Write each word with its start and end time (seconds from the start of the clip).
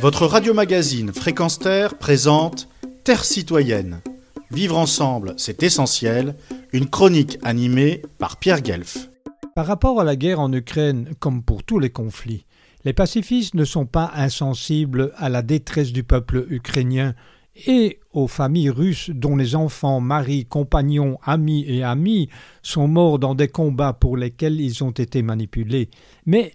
Votre 0.00 0.24
radio-magazine 0.24 1.12
Fréquence 1.12 1.58
Terre 1.58 1.98
présente 1.98 2.70
Terre 3.04 3.22
citoyenne. 3.22 4.00
Vivre 4.50 4.78
ensemble, 4.78 5.34
c'est 5.36 5.62
essentiel. 5.62 6.36
Une 6.72 6.88
chronique 6.88 7.36
animée 7.42 8.00
par 8.18 8.38
Pierre 8.38 8.62
Guelf. 8.62 9.10
Par 9.54 9.66
rapport 9.66 10.00
à 10.00 10.04
la 10.04 10.16
guerre 10.16 10.40
en 10.40 10.50
Ukraine, 10.54 11.10
comme 11.18 11.42
pour 11.42 11.64
tous 11.64 11.78
les 11.78 11.90
conflits, 11.90 12.46
les 12.86 12.94
pacifistes 12.94 13.52
ne 13.52 13.66
sont 13.66 13.84
pas 13.84 14.10
insensibles 14.14 15.12
à 15.16 15.28
la 15.28 15.42
détresse 15.42 15.92
du 15.92 16.02
peuple 16.02 16.46
ukrainien 16.48 17.14
et 17.66 18.00
aux 18.14 18.26
familles 18.26 18.70
russes 18.70 19.10
dont 19.10 19.36
les 19.36 19.54
enfants, 19.54 20.00
maris, 20.00 20.46
compagnons, 20.46 21.18
amis 21.24 21.66
et 21.68 21.82
amis 21.82 22.30
sont 22.62 22.88
morts 22.88 23.18
dans 23.18 23.34
des 23.34 23.48
combats 23.48 23.92
pour 23.92 24.16
lesquels 24.16 24.62
ils 24.62 24.82
ont 24.82 24.92
été 24.92 25.20
manipulés. 25.20 25.90
Mais 26.24 26.54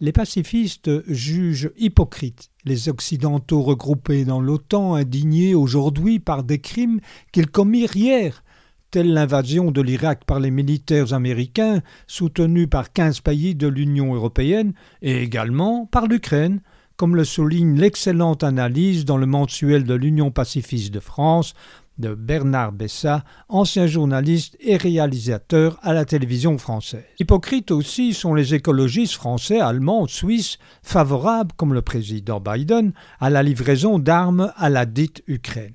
les 0.00 0.12
pacifistes 0.12 0.90
jugent 1.10 1.70
hypocrites 1.76 2.50
les 2.64 2.88
Occidentaux 2.88 3.62
regroupés 3.62 4.24
dans 4.24 4.40
l'OTAN, 4.40 4.94
indignés 4.94 5.54
aujourd'hui 5.54 6.18
par 6.18 6.42
des 6.42 6.58
crimes 6.58 7.00
qu'ils 7.32 7.46
commirent 7.46 7.96
hier, 7.96 8.42
telle 8.90 9.12
l'invasion 9.12 9.70
de 9.70 9.80
l'Irak 9.80 10.24
par 10.24 10.40
les 10.40 10.50
militaires 10.50 11.12
américains, 11.12 11.82
soutenus 12.06 12.68
par 12.68 12.92
quinze 12.92 13.20
pays 13.20 13.54
de 13.54 13.68
l'Union 13.68 14.14
européenne, 14.14 14.74
et 15.00 15.22
également 15.22 15.86
par 15.86 16.06
l'Ukraine, 16.06 16.60
comme 16.96 17.16
le 17.16 17.24
souligne 17.24 17.78
l'excellente 17.78 18.42
analyse 18.42 19.04
dans 19.04 19.18
le 19.18 19.26
mensuel 19.26 19.84
de 19.84 19.94
l'Union 19.94 20.30
pacifiste 20.30 20.92
de 20.92 21.00
France 21.00 21.54
de 21.98 22.14
Bernard 22.14 22.72
Bessa, 22.72 23.24
ancien 23.48 23.86
journaliste 23.86 24.56
et 24.60 24.76
réalisateur 24.76 25.78
à 25.82 25.92
la 25.92 26.04
télévision 26.04 26.58
française. 26.58 27.04
Hypocrites 27.18 27.70
aussi 27.70 28.12
sont 28.12 28.34
les 28.34 28.54
écologistes 28.54 29.14
français, 29.14 29.60
allemands, 29.60 30.06
suisses, 30.06 30.58
favorables, 30.82 31.52
comme 31.56 31.74
le 31.74 31.82
président 31.82 32.40
Biden, 32.40 32.92
à 33.20 33.30
la 33.30 33.42
livraison 33.42 33.98
d'armes 33.98 34.52
à 34.56 34.68
la 34.68 34.86
dite 34.86 35.22
Ukraine. 35.26 35.74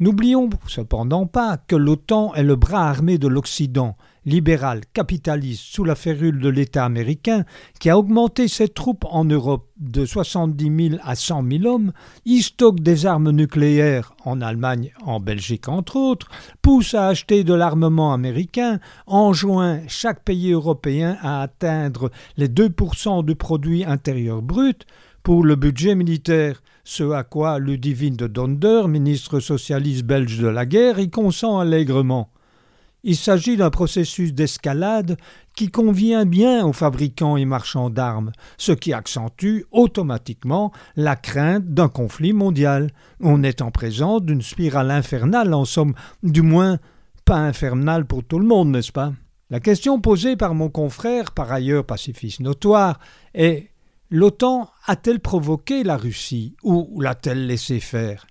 N'oublions 0.00 0.50
cependant 0.66 1.26
pas 1.26 1.56
que 1.56 1.76
l'OTAN 1.76 2.34
est 2.34 2.42
le 2.42 2.56
bras 2.56 2.88
armé 2.88 3.16
de 3.18 3.28
l'Occident 3.28 3.96
libéral 4.26 4.82
capitaliste 4.92 5.64
sous 5.64 5.84
la 5.84 5.94
férule 5.94 6.40
de 6.40 6.48
l'État 6.48 6.84
américain, 6.84 7.44
qui 7.80 7.90
a 7.90 7.98
augmenté 7.98 8.48
ses 8.48 8.68
troupes 8.68 9.04
en 9.04 9.24
Europe 9.24 9.68
de 9.78 10.06
70 10.06 10.88
000 10.90 11.00
à 11.02 11.14
100 11.14 11.44
000 11.50 11.66
hommes, 11.66 11.92
y 12.24 12.42
stocke 12.42 12.80
des 12.80 13.06
armes 13.06 13.30
nucléaires 13.30 14.14
en 14.24 14.40
Allemagne, 14.40 14.92
en 15.04 15.20
Belgique 15.20 15.68
entre 15.68 15.96
autres, 15.96 16.28
pousse 16.62 16.94
à 16.94 17.08
acheter 17.08 17.44
de 17.44 17.54
l'armement 17.54 18.12
américain, 18.12 18.80
enjoint 19.06 19.80
chaque 19.88 20.24
pays 20.24 20.52
européen 20.52 21.16
à 21.20 21.42
atteindre 21.42 22.10
les 22.36 22.48
2% 22.48 23.24
du 23.24 23.34
produit 23.34 23.84
intérieur 23.84 24.42
brut 24.42 24.86
pour 25.22 25.42
le 25.42 25.56
budget 25.56 25.94
militaire, 25.94 26.62
ce 26.84 27.12
à 27.12 27.24
quoi 27.24 27.58
Ludivine 27.58 28.14
de 28.14 28.26
Donder, 28.26 28.82
ministre 28.88 29.40
socialiste 29.40 30.04
belge 30.04 30.38
de 30.38 30.48
la 30.48 30.66
guerre, 30.66 30.98
y 30.98 31.08
consent 31.08 31.58
allègrement. 31.58 32.30
Il 33.06 33.16
s'agit 33.16 33.58
d'un 33.58 33.68
processus 33.68 34.32
d'escalade 34.32 35.18
qui 35.54 35.68
convient 35.68 36.24
bien 36.24 36.64
aux 36.64 36.72
fabricants 36.72 37.36
et 37.36 37.44
marchands 37.44 37.90
d'armes, 37.90 38.32
ce 38.56 38.72
qui 38.72 38.94
accentue 38.94 39.66
automatiquement 39.72 40.72
la 40.96 41.14
crainte 41.14 41.66
d'un 41.66 41.88
conflit 41.88 42.32
mondial. 42.32 42.90
On 43.20 43.42
est 43.42 43.60
en 43.60 43.70
présence 43.70 44.22
d'une 44.22 44.40
spirale 44.40 44.90
infernale, 44.90 45.52
en 45.52 45.66
somme, 45.66 45.92
du 46.22 46.40
moins 46.40 46.78
pas 47.26 47.36
infernale 47.36 48.06
pour 48.06 48.24
tout 48.24 48.38
le 48.38 48.46
monde, 48.46 48.70
n'est-ce 48.70 48.92
pas? 48.92 49.12
La 49.50 49.60
question 49.60 50.00
posée 50.00 50.36
par 50.36 50.54
mon 50.54 50.70
confrère, 50.70 51.32
par 51.32 51.52
ailleurs 51.52 51.84
pacifiste 51.84 52.40
notoire, 52.40 52.98
est 53.34 53.68
L'OTAN 54.08 54.70
a-t-elle 54.86 55.20
provoqué 55.20 55.82
la 55.82 55.98
Russie 55.98 56.56
ou 56.62 57.00
l'a-t-elle 57.00 57.46
laissé 57.46 57.80
faire? 57.80 58.26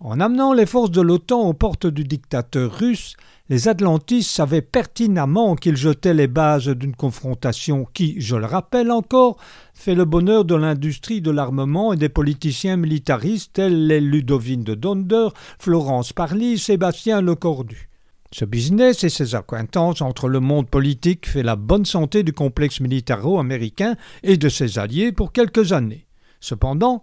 En 0.00 0.18
amenant 0.18 0.52
les 0.52 0.66
forces 0.66 0.90
de 0.90 1.00
l'OTAN 1.00 1.42
aux 1.42 1.54
portes 1.54 1.86
du 1.86 2.02
dictateur 2.02 2.72
russe, 2.72 3.14
les 3.52 3.68
Atlantistes 3.68 4.30
savaient 4.30 4.62
pertinemment 4.62 5.56
qu'ils 5.56 5.76
jetaient 5.76 6.14
les 6.14 6.26
bases 6.26 6.68
d'une 6.68 6.96
confrontation 6.96 7.86
qui, 7.92 8.18
je 8.18 8.34
le 8.34 8.46
rappelle 8.46 8.90
encore, 8.90 9.36
fait 9.74 9.94
le 9.94 10.06
bonheur 10.06 10.46
de 10.46 10.54
l'industrie 10.54 11.20
de 11.20 11.30
l'armement 11.30 11.92
et 11.92 11.98
des 11.98 12.08
politiciens 12.08 12.78
militaristes 12.78 13.52
tels 13.52 13.86
les 13.86 14.00
Ludovine 14.00 14.64
de 14.64 14.74
Donder, 14.74 15.28
Florence 15.58 16.14
Parly, 16.14 16.56
Sébastien 16.56 17.20
Lecordu. 17.20 17.90
Ce 18.30 18.46
business 18.46 19.04
et 19.04 19.10
ses 19.10 19.34
acquaintances 19.34 20.00
entre 20.00 20.28
le 20.28 20.40
monde 20.40 20.70
politique 20.70 21.28
fait 21.28 21.42
la 21.42 21.56
bonne 21.56 21.84
santé 21.84 22.22
du 22.22 22.32
complexe 22.32 22.80
militaro-américain 22.80 23.96
et 24.22 24.38
de 24.38 24.48
ses 24.48 24.78
alliés 24.78 25.12
pour 25.12 25.30
quelques 25.30 25.74
années. 25.74 26.06
Cependant, 26.40 27.02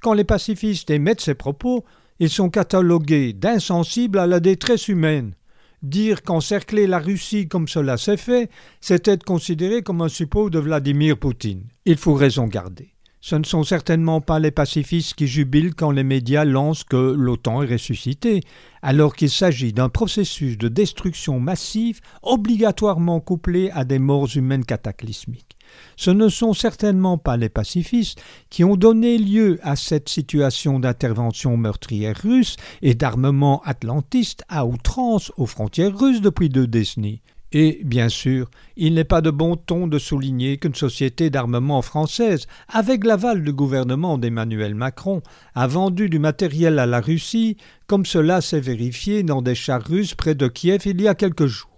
quand 0.00 0.14
les 0.14 0.24
pacifistes 0.24 0.88
émettent 0.88 1.20
ces 1.20 1.34
propos, 1.34 1.84
ils 2.20 2.30
sont 2.30 2.48
catalogués 2.48 3.34
d'insensibles 3.34 4.18
à 4.18 4.26
la 4.26 4.40
détresse 4.40 4.88
humaine. 4.88 5.34
Dire 5.82 6.22
qu'encercler 6.22 6.86
la 6.86 6.98
Russie 6.98 7.48
comme 7.48 7.66
cela 7.66 7.96
s'est 7.96 8.18
fait, 8.18 8.50
c'est 8.80 9.08
être 9.08 9.24
considéré 9.24 9.82
comme 9.82 10.02
un 10.02 10.08
suppôt 10.08 10.50
de 10.50 10.58
Vladimir 10.58 11.18
Poutine. 11.18 11.64
Il 11.86 11.96
faut 11.96 12.14
raison 12.14 12.46
garder. 12.46 12.94
Ce 13.22 13.36
ne 13.36 13.44
sont 13.44 13.64
certainement 13.64 14.22
pas 14.22 14.38
les 14.38 14.50
pacifistes 14.50 15.14
qui 15.14 15.26
jubilent 15.26 15.74
quand 15.74 15.90
les 15.90 16.04
médias 16.04 16.46
lancent 16.46 16.84
que 16.84 16.96
l'OTAN 16.96 17.62
est 17.62 17.72
ressuscité, 17.72 18.40
alors 18.80 19.14
qu'il 19.14 19.28
s'agit 19.28 19.74
d'un 19.74 19.90
processus 19.90 20.56
de 20.56 20.68
destruction 20.68 21.38
massive 21.38 22.00
obligatoirement 22.22 23.20
couplé 23.20 23.70
à 23.72 23.84
des 23.84 23.98
morts 23.98 24.28
humaines 24.36 24.64
cataclysmiques. 24.64 25.56
Ce 25.96 26.10
ne 26.10 26.28
sont 26.28 26.52
certainement 26.52 27.18
pas 27.18 27.36
les 27.36 27.48
pacifistes 27.48 28.22
qui 28.48 28.64
ont 28.64 28.76
donné 28.76 29.18
lieu 29.18 29.58
à 29.62 29.76
cette 29.76 30.08
situation 30.08 30.80
d'intervention 30.80 31.56
meurtrière 31.56 32.16
russe 32.22 32.56
et 32.82 32.94
d'armement 32.94 33.62
atlantiste 33.64 34.44
à 34.48 34.66
outrance 34.66 35.32
aux 35.36 35.46
frontières 35.46 35.98
russes 35.98 36.20
depuis 36.20 36.48
deux 36.48 36.66
décennies. 36.66 37.20
Et, 37.52 37.80
bien 37.84 38.08
sûr, 38.08 38.48
il 38.76 38.94
n'est 38.94 39.04
pas 39.04 39.20
de 39.20 39.30
bon 39.30 39.56
ton 39.56 39.88
de 39.88 39.98
souligner 39.98 40.58
qu'une 40.58 40.74
société 40.74 41.30
d'armement 41.30 41.82
française, 41.82 42.46
avec 42.68 43.04
l'aval 43.04 43.42
du 43.42 43.52
gouvernement 43.52 44.18
d'Emmanuel 44.18 44.76
Macron, 44.76 45.20
a 45.56 45.66
vendu 45.66 46.08
du 46.08 46.20
matériel 46.20 46.78
à 46.78 46.86
la 46.86 47.00
Russie, 47.00 47.56
comme 47.88 48.06
cela 48.06 48.40
s'est 48.40 48.60
vérifié 48.60 49.24
dans 49.24 49.42
des 49.42 49.56
chars 49.56 49.84
russes 49.84 50.14
près 50.14 50.36
de 50.36 50.46
Kiev 50.46 50.82
il 50.86 51.00
y 51.00 51.08
a 51.08 51.16
quelques 51.16 51.46
jours. 51.46 51.69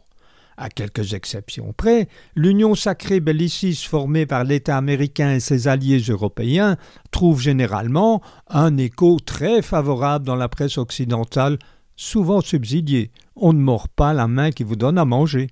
À 0.57 0.69
quelques 0.69 1.15
exceptions 1.15 1.73
près, 1.73 2.09
l'union 2.35 2.75
sacrée 2.75 3.21
belliciste 3.21 3.85
formée 3.85 4.27
par 4.27 4.45
l'État 4.45 4.77
américain 4.77 5.35
et 5.35 5.41
ses 5.41 5.69
alliés 5.69 6.01
européens 6.09 6.77
trouve 7.11 7.41
généralement 7.41 8.23
un 8.49 8.77
écho 8.77 9.19
très 9.19 9.63
favorable 9.63 10.27
dans 10.27 10.37
la 10.37 10.49
presse 10.49 10.79
occidentale, 10.79 11.59
souvent 11.97 12.41
subsidiée. 12.41 13.11
On 13.37 13.53
ne 13.53 13.61
mord 13.61 13.89
pas 13.89 14.13
la 14.13 14.29
main 14.29 14.51
qui 14.51 14.65
vous 14.65 14.77
donne 14.77 14.99
à 14.99 15.05
manger. 15.05 15.49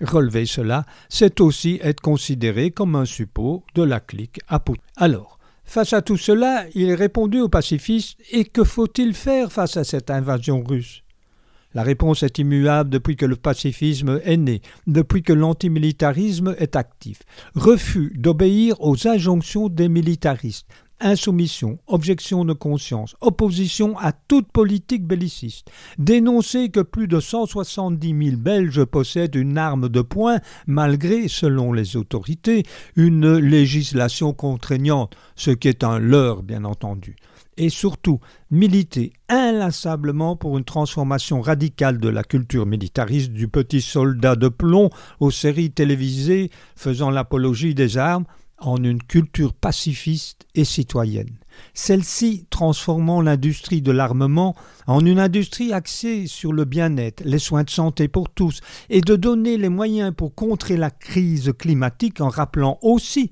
Relever 0.00 0.46
cela, 0.46 0.84
c'est 1.08 1.40
aussi 1.40 1.80
être 1.82 2.00
considéré 2.00 2.70
comme 2.70 2.96
un 2.96 3.06
suppôt 3.06 3.64
de 3.74 3.82
la 3.82 4.00
clique 4.00 4.40
à 4.46 4.60
Poutine. 4.60 4.84
Alors, 4.96 5.38
face 5.64 5.92
à 5.92 6.02
tout 6.02 6.18
cela, 6.18 6.66
il 6.74 6.90
est 6.90 6.94
répondu 6.94 7.40
aux 7.40 7.48
pacifistes 7.48 8.18
Et 8.30 8.44
que 8.44 8.62
faut-il 8.62 9.14
faire 9.14 9.50
face 9.50 9.76
à 9.76 9.84
cette 9.84 10.10
invasion 10.10 10.62
russe? 10.62 11.02
La 11.76 11.82
réponse 11.82 12.22
est 12.22 12.38
immuable 12.38 12.88
depuis 12.88 13.16
que 13.16 13.26
le 13.26 13.36
pacifisme 13.36 14.18
est 14.24 14.38
né, 14.38 14.62
depuis 14.86 15.22
que 15.22 15.34
l'antimilitarisme 15.34 16.56
est 16.58 16.74
actif. 16.74 17.20
Refus 17.54 18.14
d'obéir 18.16 18.76
aux 18.80 19.06
injonctions 19.06 19.68
des 19.68 19.90
militaristes, 19.90 20.66
insoumission, 21.00 21.78
objection 21.86 22.46
de 22.46 22.54
conscience, 22.54 23.14
opposition 23.20 23.98
à 23.98 24.12
toute 24.12 24.50
politique 24.50 25.06
belliciste, 25.06 25.70
dénoncer 25.98 26.70
que 26.70 26.80
plus 26.80 27.08
de 27.08 27.20
170 27.20 28.24
000 28.30 28.36
Belges 28.38 28.84
possèdent 28.86 29.34
une 29.34 29.58
arme 29.58 29.90
de 29.90 30.00
poing 30.00 30.38
malgré, 30.66 31.28
selon 31.28 31.74
les 31.74 31.98
autorités, 31.98 32.62
une 32.96 33.36
législation 33.36 34.32
contraignante, 34.32 35.14
ce 35.34 35.50
qui 35.50 35.68
est 35.68 35.84
un 35.84 35.98
leurre 35.98 36.42
bien 36.42 36.64
entendu 36.64 37.16
et 37.56 37.68
surtout 37.68 38.20
militer 38.50 39.12
inlassablement 39.28 40.36
pour 40.36 40.58
une 40.58 40.64
transformation 40.64 41.40
radicale 41.40 41.98
de 41.98 42.08
la 42.08 42.24
culture 42.24 42.66
militariste 42.66 43.32
du 43.32 43.48
petit 43.48 43.80
soldat 43.80 44.36
de 44.36 44.48
plomb 44.48 44.90
aux 45.20 45.30
séries 45.30 45.70
télévisées 45.70 46.50
faisant 46.74 47.10
l'apologie 47.10 47.74
des 47.74 47.98
armes 47.98 48.26
en 48.58 48.82
une 48.82 49.02
culture 49.02 49.52
pacifiste 49.52 50.46
et 50.54 50.64
citoyenne. 50.64 51.38
Celle-ci 51.74 52.46
transformant 52.50 53.20
l'industrie 53.20 53.82
de 53.82 53.92
l'armement 53.92 54.54
en 54.86 55.04
une 55.04 55.18
industrie 55.18 55.72
axée 55.72 56.26
sur 56.26 56.52
le 56.52 56.64
bien-être, 56.64 57.22
les 57.24 57.38
soins 57.38 57.64
de 57.64 57.70
santé 57.70 58.08
pour 58.08 58.30
tous, 58.30 58.60
et 58.88 59.00
de 59.00 59.16
donner 59.16 59.56
les 59.56 59.68
moyens 59.68 60.12
pour 60.14 60.34
contrer 60.34 60.76
la 60.76 60.90
crise 60.90 61.52
climatique 61.58 62.20
en 62.20 62.28
rappelant 62.28 62.78
aussi 62.82 63.30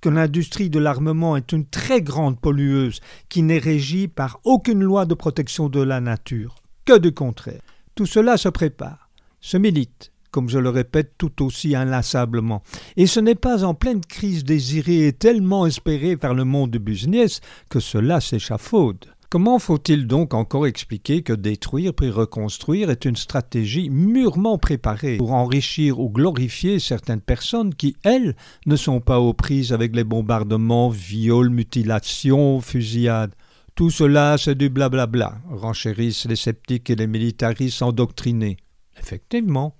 que 0.00 0.08
l'industrie 0.08 0.70
de 0.70 0.78
l'armement 0.78 1.36
est 1.36 1.52
une 1.52 1.66
très 1.66 2.02
grande 2.02 2.40
pollueuse 2.40 3.00
qui 3.28 3.42
n'est 3.42 3.58
régie 3.58 4.08
par 4.08 4.40
aucune 4.44 4.82
loi 4.82 5.06
de 5.06 5.14
protection 5.14 5.68
de 5.68 5.80
la 5.80 6.00
nature. 6.00 6.56
Que 6.84 6.98
du 6.98 7.12
contraire. 7.12 7.62
Tout 7.94 8.06
cela 8.06 8.36
se 8.36 8.48
prépare, 8.48 9.10
se 9.40 9.56
milite, 9.56 10.12
comme 10.30 10.48
je 10.48 10.58
le 10.58 10.68
répète 10.68 11.14
tout 11.16 11.42
aussi 11.42 11.74
inlassablement. 11.74 12.62
Et 12.96 13.06
ce 13.06 13.20
n'est 13.20 13.34
pas 13.34 13.64
en 13.64 13.74
pleine 13.74 14.02
crise 14.02 14.44
désirée 14.44 15.06
et 15.06 15.12
tellement 15.12 15.66
espérée 15.66 16.16
par 16.16 16.34
le 16.34 16.44
monde 16.44 16.70
du 16.70 16.78
business 16.78 17.40
que 17.70 17.80
cela 17.80 18.20
s'échafaude. 18.20 19.06
Comment 19.28 19.58
faut-il 19.58 20.06
donc 20.06 20.34
encore 20.34 20.68
expliquer 20.68 21.22
que 21.22 21.32
détruire 21.32 21.92
puis 21.94 22.10
reconstruire 22.10 22.90
est 22.90 23.04
une 23.04 23.16
stratégie 23.16 23.90
mûrement 23.90 24.56
préparée 24.56 25.16
pour 25.16 25.32
enrichir 25.32 25.98
ou 25.98 26.08
glorifier 26.10 26.78
certaines 26.78 27.20
personnes 27.20 27.74
qui, 27.74 27.96
elles, 28.04 28.36
ne 28.66 28.76
sont 28.76 29.00
pas 29.00 29.18
aux 29.18 29.34
prises 29.34 29.72
avec 29.72 29.96
les 29.96 30.04
bombardements, 30.04 30.90
viols, 30.90 31.50
mutilations, 31.50 32.60
fusillades? 32.60 33.34
Tout 33.74 33.90
cela, 33.90 34.38
c'est 34.38 34.54
du 34.54 34.70
blablabla, 34.70 35.38
renchérissent 35.50 36.26
les 36.26 36.36
sceptiques 36.36 36.88
et 36.88 36.96
les 36.96 37.08
militaristes 37.08 37.82
endoctrinés. 37.82 38.56
Effectivement, 38.98 39.74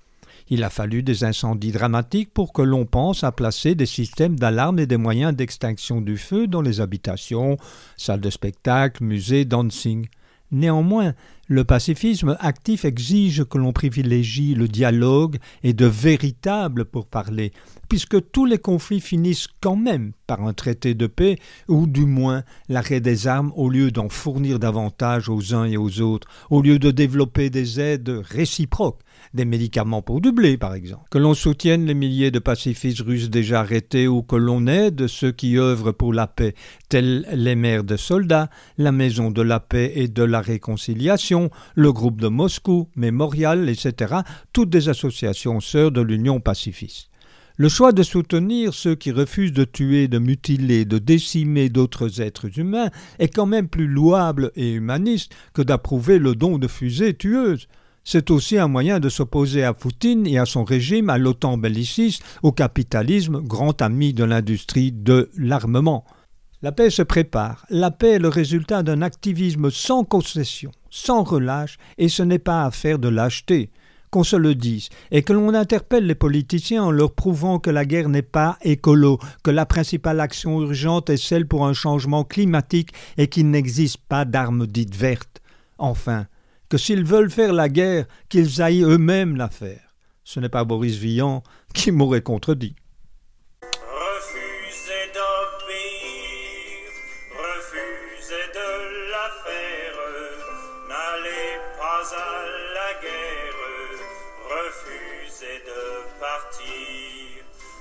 il 0.49 0.63
a 0.63 0.71
fallu 0.71 1.03
des 1.03 1.25
incendies 1.25 1.73
dramatiques 1.73 2.33
pour 2.33 2.53
que 2.53 2.63
l'on 2.63 2.87
pense 2.87 3.25
à 3.25 3.33
placer 3.33 3.75
des 3.75 3.87
systèmes 3.87 4.39
d'alarme 4.39 4.79
et 4.79 4.87
des 4.87 4.97
moyens 4.97 5.35
d'extinction 5.35 6.01
du 6.01 6.17
feu 6.17 6.47
dans 6.47 6.63
les 6.63 6.81
habitations, 6.81 7.57
salles 7.97 8.21
de 8.21 8.31
spectacle, 8.31 9.03
musées, 9.03 9.45
dancing. 9.45 10.07
Néanmoins, 10.53 11.15
le 11.49 11.65
pacifisme 11.65 12.37
actif 12.41 12.85
exige 12.85 13.45
que 13.45 13.59
l'on 13.59 13.73
privilégie 13.73 14.55
le 14.55 14.69
dialogue 14.69 15.39
et 15.63 15.73
de 15.73 15.87
véritables 15.87 16.85
pourparlers, 16.85 17.53
puisque 17.89 18.31
tous 18.31 18.47
les 18.47 18.59
conflits 18.59 19.01
finissent 19.01 19.49
quand 19.61 19.77
même 19.77 20.13
par 20.27 20.43
un 20.43 20.53
traité 20.53 20.95
de 20.95 21.07
paix, 21.07 21.39
ou 21.69 21.87
du 21.87 22.05
moins 22.05 22.43
l'arrêt 22.69 23.01
des 23.01 23.29
armes 23.29 23.53
au 23.55 23.69
lieu 23.69 23.91
d'en 23.91 24.09
fournir 24.09 24.59
davantage 24.59 25.29
aux 25.29 25.55
uns 25.55 25.67
et 25.67 25.77
aux 25.77 26.01
autres, 26.01 26.29
au 26.51 26.63
lieu 26.63 26.79
de 26.79 26.91
développer 26.91 27.51
des 27.51 27.81
aides 27.81 28.23
réciproques 28.29 29.01
des 29.35 29.45
médicaments 29.45 30.03
pour 30.03 30.21
du 30.21 30.33
blé, 30.33 30.57
par 30.57 30.75
exemple. 30.75 31.05
Que 31.11 31.19
l'on 31.19 31.35
soutienne 31.35 31.87
les 31.87 31.95
milliers 31.95 32.31
de 32.31 32.39
pacifistes 32.39 33.01
russes 33.01 33.31
déjà 33.31 33.61
arrêtés 33.61 34.09
ou 34.09 34.23
que 34.23 34.37
l'on 34.37 34.67
aide 34.67 35.07
ceux 35.07 35.33
qui 35.33 35.59
œuvrent 35.59 35.93
pour 35.93 36.13
la 36.13 36.27
paix, 36.27 36.55
tels 36.89 37.27
les 37.33 37.55
mères 37.55 37.85
de 37.85 37.97
soldats, 37.97 38.51
la 38.79 38.93
Maison 38.93 39.31
de 39.31 39.43
la 39.43 39.61
paix 39.61 39.93
et 39.95 40.09
de 40.09 40.23
la 40.23 40.41
réconciliation, 40.41 41.36
le 41.75 41.93
groupe 41.93 42.21
de 42.21 42.29
Moscou, 42.29 42.89
Mémorial, 42.97 43.69
etc., 43.69 44.17
toutes 44.53 44.71
des 44.71 44.89
associations 44.89 45.61
sœurs 45.61 45.93
de 45.93 46.01
l'Union 46.01 46.41
pacifiste. 46.41 47.11
Le 47.59 47.71
choix 47.71 47.93
de 47.93 48.03
soutenir 48.03 48.75
ceux 48.75 48.95
qui 48.95 49.13
refusent 49.13 49.55
de 49.55 49.65
tuer, 49.65 50.09
de 50.09 50.19
mutiler, 50.19 50.85
de 50.85 50.99
décimer 50.99 51.71
d'autres 51.71 52.21
êtres 52.21 52.59
humains 52.59 52.91
est 53.19 53.35
quand 53.35 53.47
même 53.47 53.69
plus 53.69 53.87
louable 53.87 54.53
et 54.57 54.73
humaniste 54.73 55.33
que 55.55 55.63
d'approuver 55.63 56.19
le 56.19 56.35
don 56.35 56.59
de 56.59 56.69
fusées 56.69 57.15
tueuses. 57.15 57.67
C'est 58.05 58.31
aussi 58.31 58.59
un 58.59 58.69
moyen 58.69 59.01
de 59.01 59.09
s'opposer 59.09 59.65
à 59.65 59.73
Poutine 59.73 60.27
et 60.27 60.39
à 60.39 60.45
son 60.45 60.65
régime, 60.65 61.09
à 61.09 61.17
l'OTAN 61.17 61.57
belliciste, 61.57 62.23
au 62.43 62.53
capitalisme, 62.53 63.41
grand 63.41 63.81
ami 63.81 64.13
de 64.13 64.25
l'industrie 64.25 64.93
de 64.93 65.31
l'armement. 65.39 66.05
La 66.61 66.73
paix 66.73 66.91
se 66.91 67.03
prépare. 67.03 67.65
La 67.71 67.91
paix 67.91 68.13
est 68.13 68.19
le 68.19 68.29
résultat 68.29 68.83
d'un 68.83 69.01
activisme 69.01 69.71
sans 69.71 70.05
concession, 70.05 70.73
sans 70.97 71.23
relâche, 71.23 71.77
et 71.99 72.09
ce 72.09 72.23
n'est 72.23 72.39
pas 72.39 72.65
affaire 72.65 72.99
de 72.99 73.09
lâcheté. 73.09 73.71
Qu'on 74.11 74.25
se 74.25 74.37
le 74.37 74.55
dise, 74.55 74.89
et 75.11 75.23
que 75.23 75.35
l'on 75.35 75.53
interpelle 75.53 76.07
les 76.07 76.15
politiciens 76.15 76.85
en 76.85 76.91
leur 76.91 77.13
prouvant 77.13 77.59
que 77.59 77.71
la 77.71 77.85
guerre 77.85 78.09
n'est 78.09 78.23
pas 78.23 78.57
écolo, 78.63 79.19
que 79.43 79.51
la 79.51 79.67
principale 79.67 80.21
action 80.21 80.63
urgente 80.63 81.11
est 81.11 81.19
celle 81.19 81.47
pour 81.47 81.67
un 81.67 81.75
changement 81.75 82.25
climatique 82.25 82.93
et 83.19 83.29
qu'il 83.29 83.51
n'existe 83.51 83.99
pas 84.09 84.25
d'armes 84.25 84.67
dites 84.67 84.95
vertes. 84.95 85.43
Enfin, 85.77 86.27
que 86.71 86.79
s'ils 86.79 87.05
veulent 87.05 87.31
faire 87.31 87.53
la 87.53 87.69
guerre, 87.69 88.07
qu'ils 88.31 88.63
aillent 88.63 88.85
eux-mêmes 88.85 89.37
la 89.37 89.51
faire. 89.51 89.95
Ce 90.25 90.41
n'est 90.41 90.49
pas 90.49 90.65
Boris 90.65 90.97
Vian 90.97 91.43
qui 91.75 91.93
m'aurait 91.93 92.23
contredit. 92.23 92.75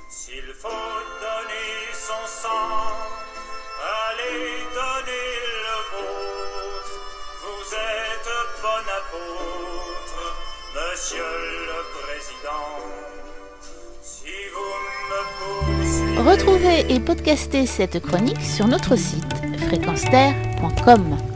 S'il 0.10 0.54
faut 0.54 0.70
donner 0.70 1.94
son 1.94 2.26
sang, 2.26 2.96
allez 4.08 4.64
donner 4.74 5.30
le 5.66 5.78
vôtre, 5.92 6.96
vous 7.42 7.68
êtes 7.76 8.32
bon 8.62 8.84
apôtre, 9.00 10.20
monsieur 10.74 11.32
le 11.68 11.80
président. 12.00 12.72
Si 14.02 14.36
vous 14.54 14.76
me 15.10 15.22
poussez... 15.38 16.30
Retrouvez 16.30 16.80
et 16.94 17.00
podcastez 17.00 17.66
cette 17.66 18.00
chronique 18.02 18.42
sur 18.42 18.68
notre 18.68 18.96
site 18.96 19.34
fréquenceterre.com. 19.68 21.35